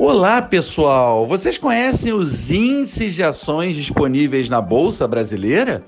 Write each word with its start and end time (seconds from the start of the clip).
Olá, 0.00 0.40
pessoal! 0.40 1.26
Vocês 1.26 1.58
conhecem 1.58 2.12
os 2.12 2.52
índices 2.52 3.16
de 3.16 3.24
ações 3.24 3.74
disponíveis 3.74 4.48
na 4.48 4.60
Bolsa 4.60 5.08
Brasileira? 5.08 5.84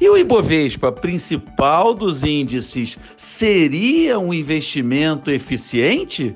E 0.00 0.08
o 0.08 0.16
Ibovespa, 0.16 0.90
principal 0.90 1.92
dos 1.92 2.24
índices, 2.24 2.98
seria 3.14 4.18
um 4.18 4.32
investimento 4.32 5.30
eficiente? 5.30 6.34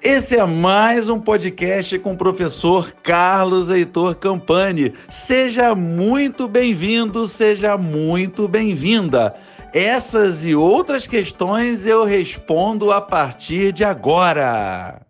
Esse 0.00 0.36
é 0.36 0.46
mais 0.46 1.08
um 1.08 1.18
podcast 1.18 1.98
com 1.98 2.12
o 2.12 2.16
professor 2.16 2.92
Carlos 3.02 3.68
Heitor 3.68 4.14
Campani. 4.14 4.92
Seja 5.10 5.74
muito 5.74 6.46
bem-vindo, 6.46 7.26
seja 7.26 7.76
muito 7.76 8.46
bem-vinda. 8.46 9.34
Essas 9.72 10.44
e 10.44 10.54
outras 10.54 11.08
questões 11.08 11.84
eu 11.84 12.04
respondo 12.04 12.92
a 12.92 13.00
partir 13.00 13.72
de 13.72 13.82
agora. 13.82 15.03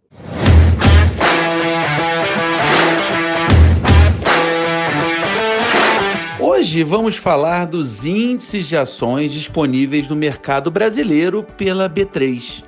Hoje 6.64 6.82
vamos 6.82 7.16
falar 7.16 7.66
dos 7.66 8.06
índices 8.06 8.66
de 8.66 8.74
ações 8.74 9.34
disponíveis 9.34 10.08
no 10.08 10.16
mercado 10.16 10.70
brasileiro 10.70 11.42
pela 11.42 11.90
B3. 11.90 12.64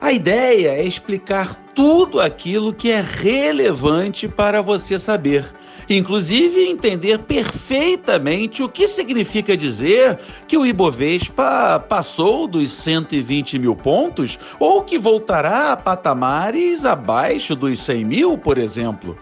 A 0.00 0.12
ideia 0.12 0.70
é 0.70 0.82
explicar 0.82 1.54
tudo 1.74 2.22
aquilo 2.22 2.72
que 2.72 2.90
é 2.90 3.02
relevante 3.02 4.26
para 4.26 4.62
você 4.62 4.98
saber, 4.98 5.44
inclusive 5.90 6.70
entender 6.70 7.18
perfeitamente 7.18 8.62
o 8.62 8.68
que 8.68 8.88
significa 8.88 9.54
dizer 9.54 10.18
que 10.48 10.56
o 10.56 10.64
Ibovespa 10.64 11.84
passou 11.86 12.48
dos 12.48 12.72
120 12.72 13.58
mil 13.58 13.76
pontos 13.76 14.38
ou 14.58 14.82
que 14.82 14.98
voltará 14.98 15.72
a 15.72 15.76
patamares 15.76 16.82
abaixo 16.86 17.54
dos 17.54 17.78
100 17.80 18.04
mil, 18.06 18.38
por 18.38 18.56
exemplo. 18.56 19.14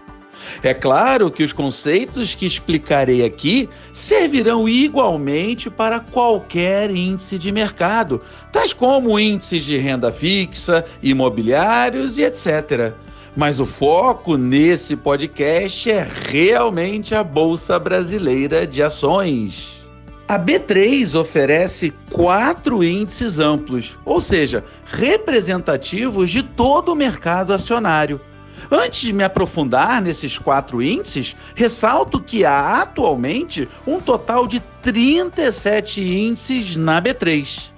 É 0.61 0.73
claro 0.73 1.31
que 1.31 1.43
os 1.43 1.53
conceitos 1.53 2.35
que 2.35 2.45
explicarei 2.45 3.25
aqui 3.25 3.69
servirão 3.93 4.67
igualmente 4.67 5.69
para 5.69 5.99
qualquer 5.99 6.91
índice 6.91 7.37
de 7.37 7.51
mercado, 7.51 8.21
tais 8.51 8.73
como 8.73 9.19
índices 9.19 9.63
de 9.63 9.77
renda 9.77 10.11
fixa, 10.11 10.85
imobiliários 11.01 12.17
e 12.17 12.23
etc. 12.23 12.93
Mas 13.35 13.59
o 13.59 13.65
foco 13.65 14.37
nesse 14.37 14.95
podcast 14.95 15.89
é 15.89 16.07
realmente 16.29 17.15
a 17.15 17.23
Bolsa 17.23 17.79
Brasileira 17.79 18.67
de 18.67 18.83
Ações. 18.83 19.81
A 20.27 20.39
B3 20.39 21.19
oferece 21.19 21.93
quatro 22.11 22.83
índices 22.83 23.39
amplos, 23.39 23.97
ou 24.05 24.21
seja, 24.21 24.63
representativos 24.85 26.29
de 26.29 26.41
todo 26.41 26.93
o 26.93 26.95
mercado 26.95 27.53
acionário. 27.53 28.21
Antes 28.71 29.01
de 29.01 29.13
me 29.13 29.23
aprofundar 29.23 30.01
nesses 30.01 30.37
quatro 30.37 30.81
índices, 30.81 31.35
ressalto 31.55 32.19
que 32.19 32.45
há 32.45 32.81
atualmente 32.81 33.67
um 33.85 33.99
total 33.99 34.47
de 34.47 34.59
37 34.81 36.01
índices 36.01 36.75
na 36.75 37.01
B3. 37.01 37.71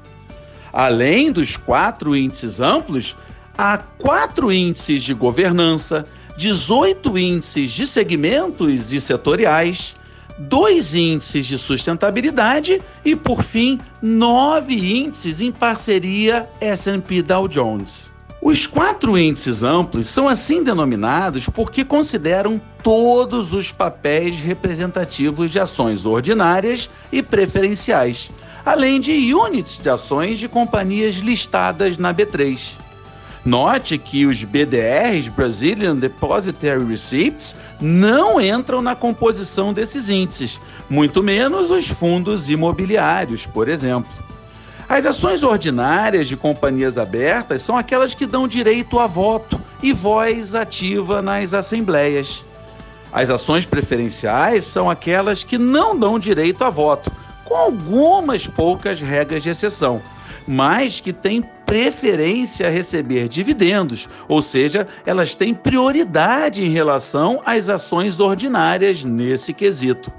Além 0.72 1.31
dos 1.31 1.56
quatro 1.58 2.16
índices 2.16 2.59
amplos, 2.59 3.16
há 3.58 3.78
quatro 3.78 4.52
índices 4.52 5.03
de 5.03 5.14
governança, 5.14 6.06
18 6.38 7.18
índices 7.18 7.72
de 7.72 7.88
segmentos 7.88 8.92
e 8.92 9.00
setoriais, 9.00 9.96
dois 10.38 10.94
índices 10.94 11.46
de 11.46 11.58
sustentabilidade 11.58 12.81
e, 13.03 13.16
por 13.16 13.42
fim, 13.42 13.80
nove 14.02 14.76
índices 14.76 15.40
em 15.40 15.52
parceria 15.52 16.50
S&P 16.59 17.22
Dow 17.22 17.48
Jones. 17.48 18.12
Os 18.48 18.68
quatro 18.68 19.18
índices 19.18 19.64
amplos 19.64 20.08
são 20.08 20.30
assim 20.30 20.62
denominados 20.64 21.50
porque 21.50 21.84
consideram 21.84 22.62
todos 22.84 23.52
os 23.52 23.72
papéis 23.72 24.40
representativos 24.40 25.50
de 25.50 25.60
ações 25.60 26.06
ordinárias 26.06 26.88
e 27.12 27.24
preferenciais, 27.24 28.30
além 28.64 29.02
de 29.02 29.34
units 29.34 29.80
de 29.80 29.90
ações 29.90 30.38
de 30.38 30.47
companhias 30.47 31.16
listadas 31.16 31.97
na 31.97 32.14
B3. 32.14 32.74
Note 33.44 33.97
que 33.97 34.28
os 34.28 34.44
BDRs, 34.44 35.28
Brazilian 35.30 35.96
Depositary 35.96 36.86
Receipts, 36.86 37.56
não 37.81 38.40
entram 38.40 38.80
na 38.80 38.96
composição 38.96 39.74
desses 39.74 40.08
índices, 40.08 40.59
muito 40.88 41.24
menos 41.24 41.72
os 41.72 41.88
fundos 41.88 42.48
imobiliários, 42.48 43.48
por 43.48 43.68
exemplo. 43.68 44.25
As 44.88 45.03
ações 45.06 45.41
ordinárias 45.41 46.28
de 46.28 46.38
companhias 46.38 46.96
abertas 46.96 47.63
são 47.63 47.75
aquelas 47.75 48.13
que 48.13 48.25
dão 48.25 48.47
direito 48.47 49.00
a 49.00 49.07
voto 49.07 49.59
e 49.81 49.91
voz 49.91 50.53
ativa 50.53 51.23
nas 51.23 51.56
assembleias. 51.56 52.44
As 53.12 53.31
ações 53.31 53.66
preferenciais 53.66 54.66
são 54.66 54.90
aquelas 54.90 55.44
que 55.44 55.57
não 55.57 55.97
dão 55.97 56.19
direito 56.19 56.63
a 56.63 56.69
voto, 56.69 57.12
com 57.44 57.56
algumas 57.56 58.45
poucas 58.45 59.01
regras 59.01 59.41
de 59.41 59.50
exceção, 59.50 60.01
mas 60.47 61.00
que 61.00 61.12
têm 61.12 61.41
preferência 61.66 62.68
a 62.68 62.69
receber 62.69 63.28
dividendos, 63.28 64.07
ou 64.28 64.41
seja, 64.41 64.88
elas 65.03 65.34
têm 65.34 65.53
prioridade 65.53 66.63
em 66.63 66.69
relação 66.69 67.41
às 67.44 67.69
ações 67.69 68.19
ordinárias 68.19 69.03
nesse 69.03 69.51
quesito. 69.51 70.12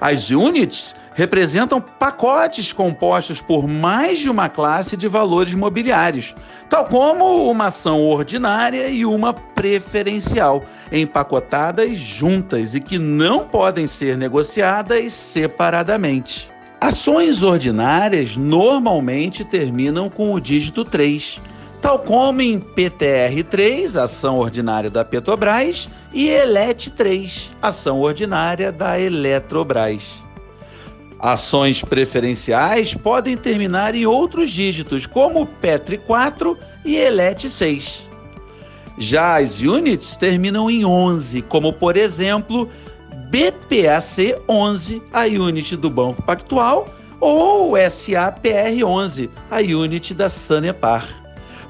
As 0.00 0.30
units 0.30 0.94
representam 1.14 1.80
pacotes 1.80 2.72
compostos 2.72 3.40
por 3.40 3.68
mais 3.68 4.18
de 4.18 4.30
uma 4.30 4.48
classe 4.48 4.96
de 4.96 5.08
valores 5.08 5.54
mobiliários, 5.54 6.34
tal 6.68 6.86
como 6.86 7.50
uma 7.50 7.66
ação 7.66 8.00
ordinária 8.00 8.88
e 8.88 9.04
uma 9.04 9.32
preferencial, 9.34 10.64
empacotadas 10.90 11.98
juntas 11.98 12.74
e 12.74 12.80
que 12.80 12.98
não 12.98 13.46
podem 13.46 13.86
ser 13.86 14.16
negociadas 14.16 15.12
separadamente. 15.12 16.50
Ações 16.80 17.42
ordinárias 17.42 18.36
normalmente 18.36 19.44
terminam 19.44 20.10
com 20.10 20.32
o 20.32 20.40
dígito 20.40 20.84
3, 20.84 21.40
tal 21.80 21.98
como 21.98 22.42
em 22.42 22.58
PTR3, 22.58 23.96
ação 23.96 24.36
ordinária 24.36 24.90
da 24.90 25.04
Petrobras, 25.04 25.88
e 26.12 26.28
ELET3, 26.28 27.48
ação 27.60 28.00
ordinária 28.00 28.70
da 28.70 29.00
Eletrobras. 29.00 30.21
Ações 31.22 31.82
preferenciais 31.82 32.94
podem 32.94 33.36
terminar 33.36 33.94
em 33.94 34.04
outros 34.04 34.50
dígitos, 34.50 35.06
como 35.06 35.46
PETRI 35.46 35.98
4 35.98 36.58
e 36.84 36.96
ELET 36.96 37.48
6. 37.48 38.08
Já 38.98 39.40
as 39.40 39.60
units 39.60 40.16
terminam 40.16 40.68
em 40.68 40.84
11, 40.84 41.42
como 41.42 41.72
por 41.72 41.96
exemplo 41.96 42.68
BPAC 43.30 44.34
11, 44.48 45.00
a 45.12 45.22
unit 45.26 45.76
do 45.76 45.88
Banco 45.88 46.20
Pactual, 46.24 46.86
ou 47.20 47.74
SAPR 47.88 48.84
11, 48.84 49.30
a 49.48 49.60
unit 49.60 50.12
da 50.14 50.28
Sanepar. 50.28 51.08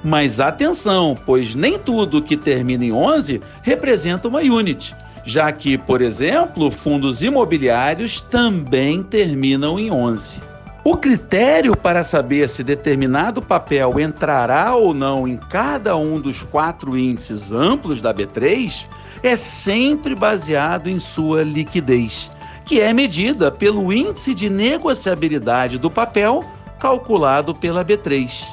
Mas 0.03 0.41
atenção, 0.41 1.15
pois 1.27 1.55
nem 1.55 1.79
tudo 1.79 2.23
que 2.23 2.39
termina 2.39 2.87
em 2.87 2.93
11 2.93 3.43
representa 3.63 4.29
uma 4.29 4.41
unit 4.41 4.97
já 5.25 5.51
que, 5.53 5.79
por 5.79 6.01
exemplo, 6.03 6.71
fundos 6.71 7.23
imobiliários 7.23 8.21
também 8.21 9.03
terminam 9.03 9.79
em 9.79 9.91
11. 9.91 10.53
O 10.85 10.97
critério 10.97 11.77
para 11.77 12.03
saber 12.03 12.49
se 12.49 12.65
determinado 12.65 13.41
papel 13.41 14.01
entrará 14.01 14.75
ou 14.75 14.93
não 14.93 15.29
em 15.29 15.37
cada 15.37 15.97
um 15.97 16.21
dos 16.21 16.43
quatro 16.43 16.99
índices 16.99 17.53
amplos 17.53 18.01
da 18.01 18.13
B3 18.13 18.85
é 19.23 19.37
sempre 19.37 20.17
baseado 20.17 20.89
em 20.89 20.99
sua 20.99 21.45
liquidez, 21.45 22.29
que 22.65 22.81
é 22.81 22.93
medida 22.93 23.49
pelo 23.49 23.93
índice 23.93 24.35
de 24.35 24.51
negociabilidade 24.51 25.79
do 25.79 25.89
papel 25.89 26.45
calculado 26.81 27.55
pela 27.55 27.85
B3. 27.85 28.45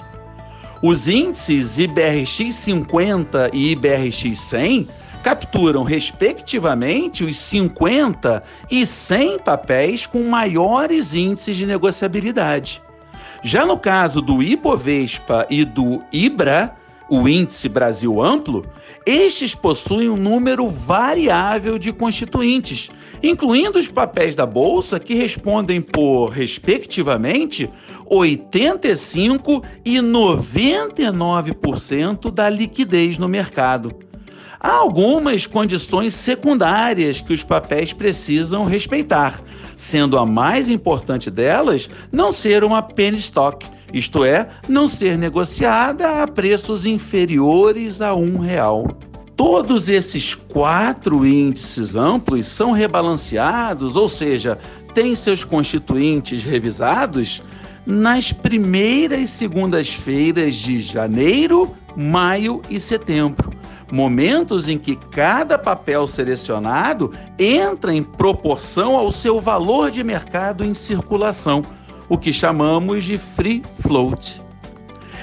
Os 0.83 1.07
índices 1.07 1.79
IBRX 1.79 2.53
50 2.53 3.49
e 3.51 3.71
IBRX 3.71 4.39
100 4.39 4.87
capturam, 5.23 5.83
respectivamente, 5.83 7.23
os 7.23 7.37
50 7.37 8.43
e 8.69 8.85
100 8.85 9.39
papéis 9.39 10.05
com 10.05 10.23
maiores 10.23 11.13
índices 11.13 11.55
de 11.55 11.65
negociabilidade. 11.65 12.81
Já 13.43 13.65
no 13.65 13.77
caso 13.77 14.21
do 14.21 14.43
Ibovespa 14.43 15.47
e 15.49 15.63
do 15.63 16.03
IBRA, 16.11 16.75
o 17.09 17.25
Índice 17.27 17.67
Brasil 17.67 18.21
Amplo, 18.21 18.63
estes 19.05 19.53
possuem 19.55 20.09
um 20.09 20.17
número 20.17 20.69
variável 20.69 21.79
de 21.79 21.91
constituintes, 21.91 22.89
incluindo 23.23 23.79
os 23.79 23.87
papéis 23.87 24.35
da 24.35 24.45
Bolsa, 24.45 24.99
que 24.99 25.15
respondem 25.15 25.81
por, 25.81 26.27
respectivamente, 26.27 27.67
85% 28.09 29.63
e 29.83 29.97
99% 29.97 32.31
da 32.31 32.49
liquidez 32.49 33.17
no 33.17 33.27
mercado. 33.27 34.08
Há 34.61 34.73
algumas 34.73 35.47
condições 35.47 36.13
secundárias 36.13 37.21
que 37.21 37.31
os 37.31 37.41
papéis 37.41 37.93
precisam 37.93 38.65
respeitar, 38.65 39.41
sendo 39.77 40.17
a 40.17 40.25
mais 40.25 40.69
importante 40.69 41.31
delas 41.31 41.89
não 42.11 42.33
ser 42.33 42.65
uma 42.65 42.81
penny 42.81 43.19
stock, 43.19 43.65
isto 43.93 44.25
é, 44.25 44.49
não 44.67 44.89
ser 44.89 45.17
negociada 45.17 46.21
a 46.21 46.27
preços 46.27 46.85
inferiores 46.85 48.01
a 48.01 48.13
um 48.13 48.37
real. 48.37 48.85
Todos 49.33 49.87
esses 49.87 50.35
quatro 50.35 51.25
índices 51.25 51.95
amplos 51.95 52.45
são 52.47 52.73
rebalanceados, 52.73 53.95
ou 53.95 54.09
seja, 54.09 54.59
têm 54.93 55.15
seus 55.15 55.45
constituintes 55.45 56.43
revisados 56.43 57.41
nas 57.85 58.33
primeiras 58.33 59.29
segundas-feiras 59.29 60.57
de 60.57 60.81
janeiro, 60.81 61.73
maio 61.95 62.61
e 62.69 62.77
setembro. 62.77 63.58
Momentos 63.91 64.67
em 64.67 64.77
que 64.77 64.95
cada 64.95 65.57
papel 65.57 66.07
selecionado 66.07 67.11
entra 67.37 67.93
em 67.93 68.03
proporção 68.03 68.95
ao 68.95 69.11
seu 69.11 69.39
valor 69.39 69.89
de 69.89 70.03
mercado 70.03 70.63
em 70.63 70.73
circulação, 70.73 71.63
o 72.07 72.17
que 72.17 72.31
chamamos 72.31 73.03
de 73.03 73.17
free 73.17 73.63
float 73.79 74.41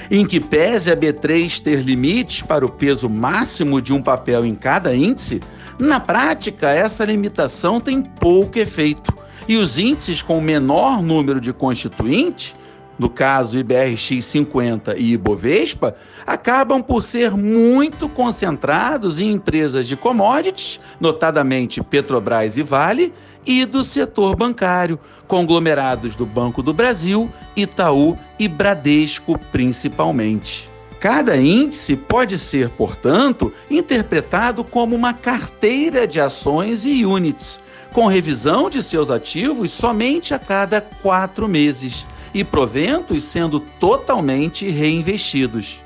em 0.09 0.25
que 0.25 0.39
pese 0.39 0.91
a 0.91 0.95
B3 0.95 1.59
ter 1.61 1.81
limites 1.81 2.41
para 2.41 2.65
o 2.65 2.69
peso 2.69 3.09
máximo 3.09 3.81
de 3.81 3.93
um 3.93 4.01
papel 4.01 4.45
em 4.45 4.55
cada 4.55 4.95
índice, 4.95 5.41
na 5.77 5.99
prática 5.99 6.69
essa 6.69 7.05
limitação 7.05 7.79
tem 7.79 8.01
pouco 8.01 8.57
efeito. 8.57 9.15
E 9.47 9.55
os 9.55 9.77
índices 9.77 10.21
com 10.21 10.41
menor 10.41 11.01
número 11.01 11.39
de 11.39 11.53
constituintes, 11.53 12.55
no 12.97 13.09
caso 13.09 13.59
IBRX 13.59 14.23
50 14.25 14.97
e 14.97 15.13
Ibovespa, 15.13 15.95
acabam 16.25 16.81
por 16.81 17.03
ser 17.03 17.31
muito 17.31 18.09
concentrados 18.09 19.19
em 19.19 19.31
empresas 19.31 19.87
de 19.87 19.95
commodities, 19.95 20.79
notadamente 20.99 21.81
Petrobras 21.81 22.57
e 22.57 22.63
Vale, 22.63 23.13
e 23.45 23.65
do 23.65 23.83
setor 23.83 24.35
bancário, 24.35 24.99
conglomerados 25.27 26.15
do 26.15 26.25
Banco 26.25 26.61
do 26.61 26.73
Brasil, 26.73 27.29
Itaú 27.55 28.17
e 28.37 28.47
Bradesco 28.47 29.39
principalmente. 29.51 30.69
Cada 30.99 31.37
índice 31.37 31.95
pode 31.95 32.39
ser, 32.39 32.69
portanto, 32.69 33.53
interpretado 33.69 34.63
como 34.63 34.95
uma 34.95 35.13
carteira 35.13 36.07
de 36.07 36.19
ações 36.19 36.85
e 36.85 37.05
units, 37.05 37.59
com 37.93 38.07
revisão 38.07 38.69
de 38.69 38.81
seus 38.81 39.09
ativos 39.09 39.71
somente 39.71 40.33
a 40.33 40.39
cada 40.39 40.81
quatro 40.81 41.47
meses 41.47 42.05
e 42.33 42.43
proventos 42.43 43.23
sendo 43.23 43.59
totalmente 43.59 44.69
reinvestidos. 44.69 45.79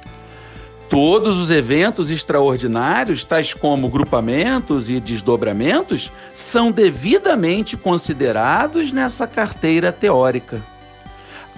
Todos 0.90 1.38
os 1.38 1.50
eventos 1.50 2.12
extraordinários, 2.12 3.24
tais 3.24 3.54
como 3.54 3.88
grupamentos 3.88 4.90
e 4.90 5.00
desdobramentos, 5.00 6.12
são 6.34 6.70
devidamente 6.70 7.78
considerados 7.78 8.92
nessa 8.92 9.26
carteira 9.26 9.92
teórica. 9.92 10.62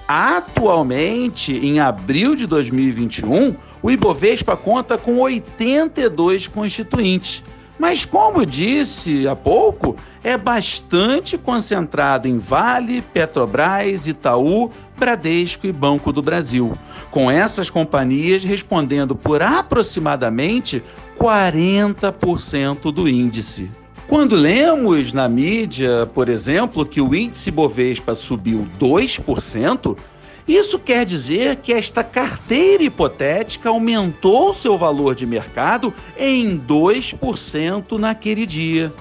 Atualmente, 0.07 1.53
em 1.53 1.79
abril 1.79 2.35
de 2.35 2.45
2021, 2.45 3.55
o 3.81 3.89
Ibovespa 3.89 4.55
conta 4.55 4.99
com 4.99 5.19
82 5.19 6.45
constituintes, 6.45 7.43
mas, 7.83 8.05
como 8.05 8.45
disse 8.45 9.27
há 9.27 9.35
pouco, 9.35 9.97
é 10.23 10.37
bastante 10.37 11.37
concentrado 11.37 12.29
em 12.29 12.37
Vale, 12.37 13.01
Petrobras, 13.01 14.07
Itaú, 14.07 14.71
Bradesco 14.97 15.67
e 15.67 15.73
Banco 15.73 16.13
do 16.13 16.21
Brasil, 16.21 16.77
com 17.11 17.29
essas 17.29 17.69
companhias 17.69 18.41
respondendo 18.41 19.17
por 19.17 19.41
aproximadamente 19.41 20.81
40% 21.19 22.89
do 22.89 23.09
índice. 23.09 23.69
Quando 24.07 24.33
lemos 24.33 25.11
na 25.11 25.27
mídia, 25.27 26.09
por 26.13 26.29
exemplo, 26.29 26.85
que 26.85 27.01
o 27.01 27.13
índice 27.13 27.51
Bovespa 27.51 28.15
subiu 28.15 28.65
2%, 28.79 29.97
isso 30.47 30.77
quer 30.77 31.05
dizer 31.05 31.57
que 31.57 31.71
esta 31.71 32.03
carteira 32.03 32.83
hipotética 32.83 33.69
aumentou 33.69 34.53
seu 34.53 34.77
valor 34.77 35.15
de 35.15 35.25
mercado 35.25 35.93
em 36.17 36.59
2% 36.59 37.97
naquele 37.97 38.45
dia. 38.45 38.91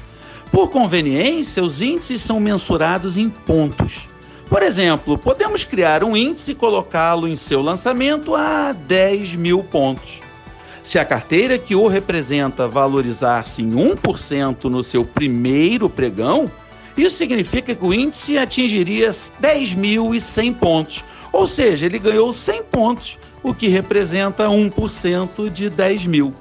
Por 0.53 0.69
conveniência, 0.69 1.63
os 1.63 1.81
índices 1.81 2.21
são 2.21 2.39
mensurados 2.39 3.17
em 3.17 3.29
pontos. 3.29 4.09
Por 4.49 4.63
exemplo, 4.63 5.17
podemos 5.17 5.65
criar 5.65 6.05
um 6.05 6.15
índice 6.15 6.53
e 6.53 6.55
colocá-lo 6.55 7.27
em 7.27 7.35
seu 7.35 7.63
lançamento 7.63 8.35
a 8.35 8.73
10 8.73 9.35
mil 9.35 9.65
pontos. 9.65 10.21
Se 10.83 10.99
a 10.99 11.05
carteira 11.05 11.57
que 11.57 11.75
o 11.75 11.87
representa 11.87 12.69
valorizar-se 12.69 13.63
em 13.63 13.71
1% 13.71 14.65
no 14.65 14.83
seu 14.83 15.05
primeiro 15.05 15.89
pregão, 15.89 16.45
isso 16.97 17.17
significa 17.17 17.75
que 17.75 17.85
o 17.85 17.95
índice 17.95 18.37
atingiria 18.37 19.11
10.100 19.11 20.55
pontos, 20.55 21.05
ou 21.33 21.49
seja, 21.49 21.87
ele 21.87 21.99
ganhou 21.99 22.33
100 22.33 22.63
pontos, 22.65 23.19
o 23.43 23.55
que 23.55 23.69
representa 23.69 24.47
1% 24.47 25.51
de 25.51 25.71
10 25.71 26.07
mil. 26.07 26.35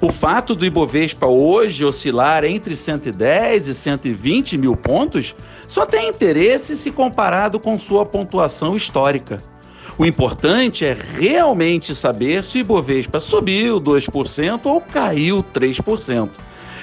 O 0.00 0.10
fato 0.10 0.54
do 0.54 0.66
Ibovespa 0.66 1.26
hoje 1.26 1.84
oscilar 1.84 2.44
entre 2.44 2.76
110 2.76 3.68
e 3.68 3.74
120 3.74 4.58
mil 4.58 4.76
pontos 4.76 5.34
só 5.68 5.86
tem 5.86 6.08
interesse 6.08 6.76
se 6.76 6.90
comparado 6.90 7.60
com 7.60 7.78
sua 7.78 8.04
pontuação 8.04 8.74
histórica. 8.74 9.38
O 9.96 10.04
importante 10.04 10.84
é 10.84 10.92
realmente 10.92 11.94
saber 11.94 12.44
se 12.44 12.58
o 12.58 12.60
Ibovespa 12.60 13.20
subiu 13.20 13.80
2% 13.80 14.66
ou 14.66 14.80
caiu 14.80 15.44
3%. 15.54 16.28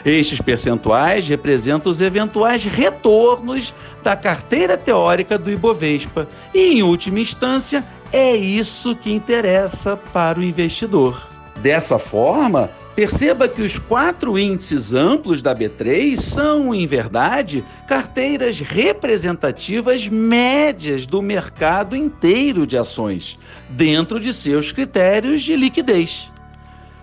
Estes 0.03 0.42
percentuais 0.42 1.27
representam 1.27 1.92
os 1.92 2.01
eventuais 2.01 2.65
retornos 2.65 3.74
da 4.03 4.15
carteira 4.15 4.75
teórica 4.75 5.38
do 5.38 5.51
Ibovespa 5.51 6.27
e, 6.53 6.74
em 6.74 6.83
última 6.83 7.19
instância, 7.19 7.86
é 8.12 8.36
isso 8.36 8.95
que 8.95 9.12
interessa 9.12 9.95
para 9.95 10.39
o 10.39 10.44
investidor. 10.44 11.30
Dessa 11.62 12.00
forma, 12.00 12.71
perceba 12.95 13.48
que 13.48 13.62
os 13.62 13.77
quatro 13.77 14.39
índices 14.39 14.94
amplos 14.95 15.44
da 15.44 15.56
B3 15.56 16.18
são, 16.18 16.74
em 16.74 16.88
verdade, 16.88 17.63
carteiras 17.88 18.59
representativas 18.59 20.07
médias 20.07 21.06
do 21.06 21.21
mercado 21.21 21.95
inteiro 21.95 22.65
de 22.65 22.75
ações, 22.75 23.38
dentro 23.69 24.19
de 24.19 24.33
seus 24.33 24.71
critérios 24.71 25.44
de 25.44 25.56
liquidez. 25.56 26.31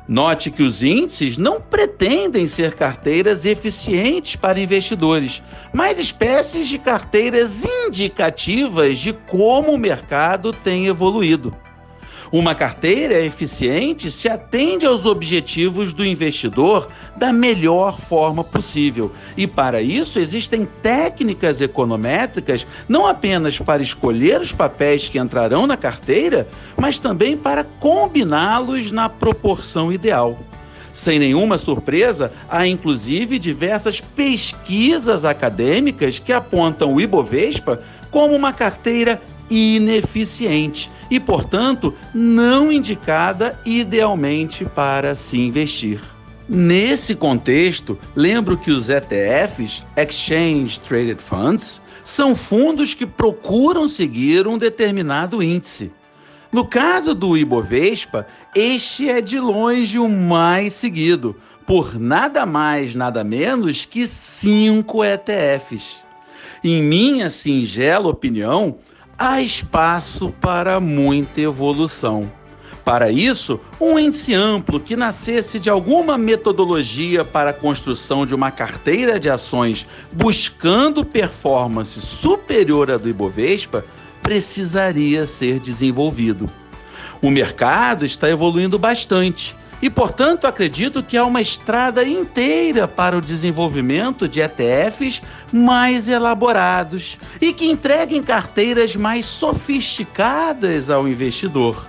Note 0.09 0.51
que 0.51 0.63
os 0.63 0.83
índices 0.83 1.37
não 1.37 1.61
pretendem 1.61 2.47
ser 2.47 2.75
carteiras 2.75 3.45
eficientes 3.45 4.37
para 4.37 4.59
investidores, 4.59 5.43
mas 5.71 5.99
espécies 5.99 6.67
de 6.67 6.79
carteiras 6.79 7.63
indicativas 7.63 8.99
de 8.99 9.13
como 9.13 9.73
o 9.73 9.79
mercado 9.79 10.51
tem 10.51 10.87
evoluído. 10.87 11.55
Uma 12.31 12.55
carteira 12.55 13.25
eficiente 13.25 14.11
se 14.11 14.29
atende 14.29 14.85
aos 14.85 15.07
objetivos 15.07 15.95
do 15.95 16.05
investidor 16.05 16.89
da 17.17 17.33
melhor 17.33 17.99
forma 17.99 18.45
possível. 18.45 19.11
E 19.35 19.47
para 19.47 19.81
isso 19.81 20.19
existem 20.19 20.67
técnicas 20.67 21.63
econométricas 21.63 22.67
não 22.87 23.07
apenas 23.07 23.59
para 23.59 23.83
escolher 23.83 24.43
os 24.43 24.53
papéis 24.53 25.09
que 25.09 25.19
entrarão 25.19 25.67
na 25.67 25.77
carteira, 25.77 26.47
mas 26.77 26.99
também 26.99 27.35
para 27.35 27.65
combiná-los 27.65 28.93
na 28.93 29.09
proporção 29.09 29.91
ideal. 29.91 30.39
Sem 30.93 31.19
nenhuma 31.19 31.57
surpresa, 31.57 32.31
há 32.47 32.67
inclusive 32.67 33.39
diversas 33.39 34.03
pesquisas 34.03 35.25
acadêmicas 35.25 36.19
que 36.19 36.33
apontam 36.33 36.93
o 36.93 37.01
Ibovespa 37.01 37.81
como 38.11 38.35
uma 38.35 38.53
carteira 38.53 39.23
ineficiente 39.49 40.91
e, 41.11 41.19
portanto, 41.19 41.95
não 42.15 42.71
indicada 42.71 43.59
idealmente 43.65 44.65
para 44.65 45.15
se 45.15 45.39
investir. 45.39 46.01
Nesse 46.49 47.15
contexto, 47.15 47.99
lembro 48.17 48.57
que 48.57 48.71
os 48.71 48.89
ETFs, 48.89 49.83
Exchange 49.97 50.81
Traded 50.81 51.21
Funds, 51.21 51.81
são 52.03 52.35
fundos 52.35 52.95
que 52.95 53.05
procuram 53.05 53.87
seguir 53.87 54.49
um 54.49 54.57
determinado 54.57 55.43
índice. 55.43 55.93
No 56.51 56.67
caso 56.67 57.15
do 57.15 57.37
Ibovespa, 57.37 58.27
este 58.55 59.11
é 59.11 59.21
de 59.21 59.39
longe 59.39 59.99
o 59.99 60.09
mais 60.09 60.73
seguido, 60.73 61.37
por 61.67 62.01
nada 62.01 62.47
mais, 62.47 62.95
nada 62.95 63.23
menos 63.23 63.85
que 63.85 64.07
cinco 64.07 65.05
ETFs. 65.05 65.97
Em 66.65 66.83
minha 66.83 67.29
singela 67.29 68.09
opinião, 68.09 68.79
há 69.19 69.43
espaço 69.43 70.33
para 70.41 70.79
muita 70.79 71.41
evolução. 71.41 72.31
Para 72.85 73.11
isso, 73.11 73.61
um 73.79 73.99
índice 73.99 74.33
amplo 74.33 74.81
que 74.81 74.97
nascesse 74.97 75.59
de 75.59 75.69
alguma 75.69 76.17
metodologia 76.17 77.23
para 77.23 77.51
a 77.51 77.53
construção 77.53 78.25
de 78.25 78.35
uma 78.35 78.51
carteira 78.51 79.21
de 79.21 79.29
ações 79.29 79.87
buscando 80.11 81.05
performance 81.05 82.01
superior 82.01 82.91
à 82.91 82.97
do 82.97 83.11
Ibovespa 83.11 83.85
precisaria 84.23 85.27
ser 85.27 85.59
desenvolvido. 85.59 86.47
O 87.21 87.31
mercado 87.31 88.07
está 88.07 88.31
evoluindo 88.31 88.79
bastante 88.79 89.55
e, 89.81 89.89
portanto, 89.89 90.47
acredito 90.47 91.03
que 91.03 91.17
há 91.17 91.25
uma 91.25 91.41
estrada 91.41 92.05
inteira 92.05 92.89
para 92.89 93.17
o 93.17 93.21
desenvolvimento 93.21 94.29
de 94.29 94.41
ETFs 94.41 95.23
mais 95.53 96.09
elaborados 96.09 97.19
e 97.41 97.53
que 97.53 97.71
entreguem 97.71 98.23
carteiras 98.23 98.97
mais 98.97 99.27
sofisticadas 99.27 100.91
ao 100.91 101.07
investidor. 101.07 101.87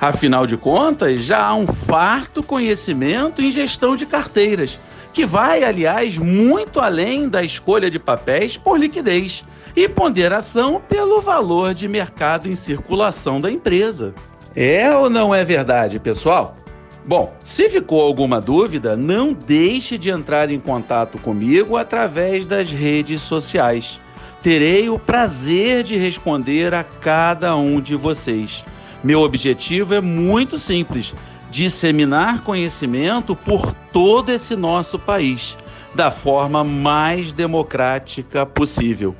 Afinal 0.00 0.48
de 0.48 0.56
contas, 0.56 1.22
já 1.22 1.46
há 1.46 1.54
um 1.54 1.66
farto 1.66 2.42
conhecimento 2.42 3.40
em 3.40 3.52
gestão 3.52 3.94
de 3.94 4.04
carteiras, 4.04 4.76
que 5.12 5.24
vai, 5.24 5.62
aliás, 5.62 6.18
muito 6.18 6.80
além 6.80 7.28
da 7.28 7.44
escolha 7.44 7.88
de 7.88 8.00
papéis 8.00 8.56
por 8.56 8.80
liquidez 8.80 9.44
e 9.76 9.88
ponderação 9.88 10.82
pelo 10.88 11.20
valor 11.20 11.72
de 11.72 11.86
mercado 11.86 12.48
em 12.48 12.56
circulação 12.56 13.38
da 13.38 13.50
empresa. 13.50 14.12
É 14.56 14.94
ou 14.94 15.08
não 15.08 15.32
é 15.32 15.44
verdade, 15.44 16.00
pessoal? 16.00 16.56
Bom, 17.04 17.34
se 17.42 17.68
ficou 17.68 18.00
alguma 18.00 18.40
dúvida, 18.40 18.96
não 18.96 19.32
deixe 19.32 19.98
de 19.98 20.08
entrar 20.08 20.50
em 20.50 20.60
contato 20.60 21.18
comigo 21.18 21.76
através 21.76 22.46
das 22.46 22.70
redes 22.70 23.22
sociais. 23.22 24.00
Terei 24.40 24.88
o 24.88 24.98
prazer 24.98 25.82
de 25.82 25.96
responder 25.96 26.72
a 26.74 26.84
cada 26.84 27.56
um 27.56 27.80
de 27.80 27.96
vocês. 27.96 28.64
Meu 29.02 29.20
objetivo 29.20 29.94
é 29.94 30.00
muito 30.00 30.58
simples: 30.58 31.12
disseminar 31.50 32.42
conhecimento 32.42 33.34
por 33.34 33.74
todo 33.92 34.30
esse 34.30 34.54
nosso 34.54 34.96
país, 34.96 35.56
da 35.94 36.12
forma 36.12 36.62
mais 36.62 37.32
democrática 37.32 38.46
possível. 38.46 39.14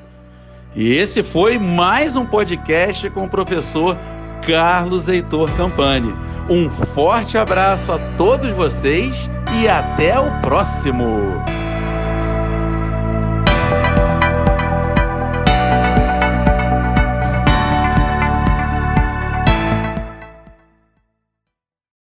E 0.74 0.92
esse 0.92 1.22
foi 1.22 1.58
mais 1.58 2.16
um 2.16 2.24
podcast 2.24 3.10
com 3.10 3.24
o 3.24 3.28
professor 3.28 3.96
Carlos 4.46 5.08
Heitor 5.08 5.50
Campani. 5.56 6.31
Um 6.52 6.68
forte 6.68 7.38
abraço 7.38 7.90
a 7.90 7.98
todos 8.18 8.52
vocês 8.52 9.30
e 9.58 9.66
até 9.66 10.20
o 10.20 10.30
próximo! 10.42 11.18